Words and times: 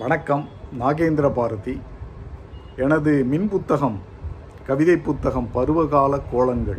வணக்கம் 0.00 0.48
நாகேந்திர 0.80 1.32
பாரதி. 1.32 1.80
எனது 2.76 3.24
மின் 3.24 3.48
புத்தகம் 3.48 4.00
கவிதை 4.66 4.96
புத்தகம் 4.96 5.50
பருவகால 5.54 6.20
கோலங்கள். 6.32 6.78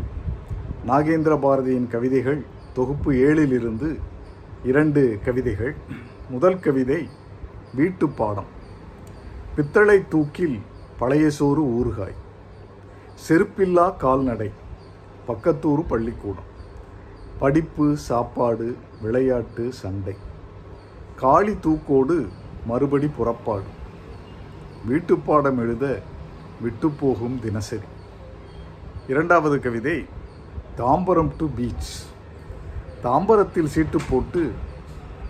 நாகேந்திர 0.87 1.37
பாரதியின் 1.39 1.87
கவிதைகள் 1.87 2.45
தொகுப்பு 2.73 3.11
ஏழிலிருந்து 3.11 3.99
இரண்டு 4.63 5.19
கவிதைகள். 5.23 5.75
முதல் 6.29 6.59
கவிதை 6.59 7.09
வீட்டுப்பாடம். 7.75 8.49
பித்தளை 9.55 10.07
தூக்கில் 10.07 10.59
பழைய 10.99 11.29
சோறு 11.29 11.63
ஊறுகாய். 11.63 12.15
செருப்பில்லா 13.27 13.97
கால்நடை 13.97 14.51
பக்கத்தூர் 15.27 15.87
பள்ளிக்கூடம். 15.87 16.49
படிப்பு 17.39 17.97
சாப்பாடு 17.97 18.77
விளையாட்டு 19.01 19.73
சண்டை. 19.73 20.15
காளி 21.15 21.53
தூக்கோடு 21.53 22.27
மறுபடி 22.65 23.07
புறப்பாடு 23.07 23.63
வீட்டுப்பாடம் 24.89 25.57
எழுத 25.57 26.01
விட்டுப்போகும் 26.63 27.39
தினசரி. 27.39 27.81
இரண்டாவது 29.07 29.59
கவிதை 29.59 30.05
தாம்பரம் 30.77 31.31
டு 31.37 31.47
பீச் 31.55 32.05
தாம்பரத்தில் 33.03 33.65
சீட்டு 33.65 33.97
போட்டு 34.09 34.51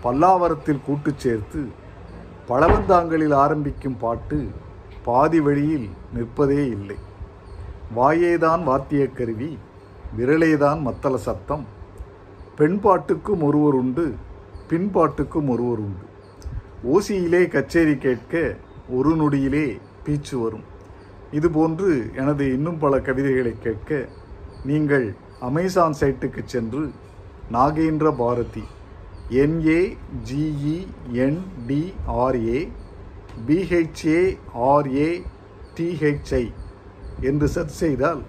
பல்லாவரத்தில் 0.02 0.84
கூட்டு 0.84 1.12
சேர்த்து 1.16 1.68
பழவந்தாங்களில் 2.48 3.34
ஆரம்பிக்கும் 3.34 3.96
பாட்டு 3.96 4.50
பாதி 5.04 5.40
வழியில் 5.40 5.90
நிற்பதே 6.14 6.66
இல்லை. 6.66 6.96
வாயேதான் 7.96 8.62
வாத்தியக் 8.64 9.12
கருவி 9.12 9.58
விரலேதான் 10.18 10.80
மத்தள 10.80 11.14
சத்தம். 11.14 11.66
பெண் 12.56 12.80
பாட்டுக்கும் 12.80 13.42
ஒருவர் 13.42 13.74
உண்டு 13.74 14.14
பின்பாட்டுக்கும் 14.68 15.48
ஒருவர் 15.48 15.78
உண்டு. 15.78 16.10
ஓசியிலே 16.90 17.48
கச்சேரி 17.48 17.96
கேட்க 17.96 18.56
ஒரு 18.88 19.10
நொடியிலே 19.16 19.78
பீச்சு 20.04 20.34
வரும். 20.42 20.64
இதுபோன்று 21.32 22.14
எனது 22.14 22.52
இன்னும் 22.52 22.78
பல 22.78 23.00
கவிதைகளை 23.00 23.52
கேட்க 23.62 24.08
நீங்கள் 24.64 25.14
அமேசான் 25.40 25.94
சைட்டுக்கு 26.00 26.42
சென்று 26.44 26.90
Nagendra 27.52 28.16
Bharathi 28.16 28.64
N A 29.28 29.96
G E 30.30 30.86
N D R A 31.26 32.68
B H A R A 33.46 35.22
T H I 35.76 36.52
என்று 37.20 37.48
சர்ச் 37.48 37.78
செய்தால் 37.82 38.22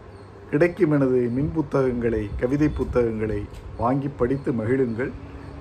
கிடைக்கும் 0.50 0.92
எனது 0.92 1.30
மின் 1.32 1.52
புத்தகங்களை 1.52 2.30
கவிதை 2.40 2.70
புத்தகங்களை 2.70 3.42
வாங்கி 3.78 4.08
படித்து 4.08 4.52
மகிழுங்கள். 4.52 5.12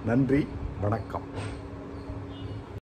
நன்றி 0.07 0.47
வணக்கம். 0.81 1.61